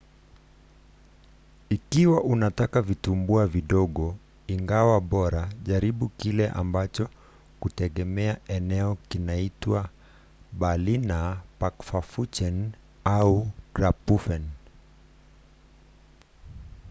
ikiwa 1.69 2.23
unataka 2.23 2.81
vitumbua 2.81 3.47
vidogo 3.47 4.15
ingawa 4.47 5.01
bora 5.01 5.49
jaribu 5.63 6.09
kile 6.09 6.49
ambacho 6.49 7.09
kutegemea 7.59 8.37
eneo 8.47 8.97
kinaitwa 9.09 9.89
berliner 10.51 11.37
pfannkuchen 11.59 12.71
au 13.03 13.47
krapfen 13.73 14.47